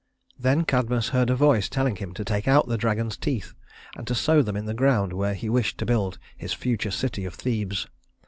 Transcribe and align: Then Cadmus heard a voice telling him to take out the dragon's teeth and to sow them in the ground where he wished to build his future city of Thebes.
Then 0.39 0.65
Cadmus 0.65 1.09
heard 1.09 1.29
a 1.29 1.35
voice 1.35 1.69
telling 1.69 1.97
him 1.97 2.11
to 2.15 2.25
take 2.25 2.47
out 2.47 2.67
the 2.67 2.75
dragon's 2.75 3.15
teeth 3.15 3.53
and 3.95 4.07
to 4.07 4.15
sow 4.15 4.41
them 4.41 4.57
in 4.57 4.65
the 4.65 4.73
ground 4.73 5.13
where 5.13 5.35
he 5.35 5.47
wished 5.47 5.77
to 5.77 5.85
build 5.85 6.17
his 6.35 6.53
future 6.53 6.89
city 6.89 7.23
of 7.23 7.35
Thebes. 7.35 7.85